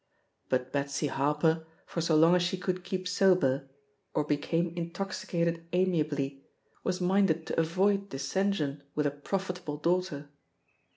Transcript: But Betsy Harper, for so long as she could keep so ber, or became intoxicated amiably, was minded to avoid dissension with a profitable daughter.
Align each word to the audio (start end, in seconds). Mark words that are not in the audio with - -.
But 0.49 0.71
Betsy 0.71 1.05
Harper, 1.05 1.67
for 1.85 2.01
so 2.01 2.15
long 2.15 2.33
as 2.35 2.41
she 2.41 2.57
could 2.57 2.83
keep 2.83 3.07
so 3.07 3.35
ber, 3.35 3.69
or 4.15 4.23
became 4.23 4.73
intoxicated 4.75 5.67
amiably, 5.73 6.43
was 6.83 6.99
minded 6.99 7.45
to 7.45 7.59
avoid 7.59 8.09
dissension 8.09 8.81
with 8.95 9.05
a 9.05 9.11
profitable 9.11 9.77
daughter. 9.77 10.31